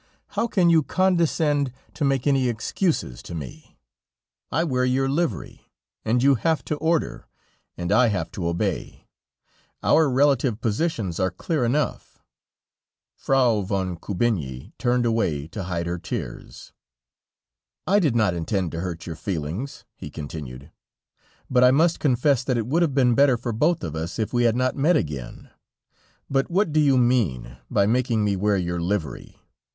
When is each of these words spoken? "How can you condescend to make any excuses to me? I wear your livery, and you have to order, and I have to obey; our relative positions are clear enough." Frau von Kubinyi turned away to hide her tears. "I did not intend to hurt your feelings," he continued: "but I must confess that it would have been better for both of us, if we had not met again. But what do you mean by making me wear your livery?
"How 0.29 0.47
can 0.47 0.71
you 0.71 0.81
condescend 0.81 1.71
to 1.93 2.03
make 2.03 2.25
any 2.25 2.49
excuses 2.49 3.21
to 3.21 3.35
me? 3.35 3.77
I 4.51 4.63
wear 4.63 4.83
your 4.83 5.07
livery, 5.07 5.69
and 6.03 6.23
you 6.23 6.33
have 6.41 6.65
to 6.65 6.75
order, 6.77 7.27
and 7.77 7.91
I 7.91 8.07
have 8.07 8.31
to 8.31 8.47
obey; 8.47 9.05
our 9.83 10.09
relative 10.09 10.59
positions 10.59 11.19
are 11.19 11.29
clear 11.29 11.63
enough." 11.63 12.19
Frau 13.15 13.61
von 13.61 13.95
Kubinyi 13.95 14.71
turned 14.79 15.05
away 15.05 15.47
to 15.49 15.65
hide 15.65 15.85
her 15.85 15.99
tears. 15.99 16.73
"I 17.85 17.99
did 17.99 18.15
not 18.15 18.33
intend 18.33 18.71
to 18.71 18.79
hurt 18.79 19.05
your 19.05 19.15
feelings," 19.15 19.85
he 19.93 20.09
continued: 20.09 20.71
"but 21.47 21.63
I 21.63 21.69
must 21.69 21.99
confess 21.99 22.43
that 22.45 22.57
it 22.57 22.65
would 22.65 22.81
have 22.81 22.95
been 22.95 23.13
better 23.13 23.37
for 23.37 23.51
both 23.53 23.83
of 23.83 23.95
us, 23.95 24.17
if 24.17 24.33
we 24.33 24.45
had 24.45 24.55
not 24.55 24.75
met 24.75 24.97
again. 24.97 25.51
But 26.27 26.49
what 26.49 26.71
do 26.73 26.79
you 26.79 26.97
mean 26.97 27.57
by 27.69 27.85
making 27.85 28.23
me 28.23 28.35
wear 28.35 28.57
your 28.57 28.81
livery? 28.81 29.37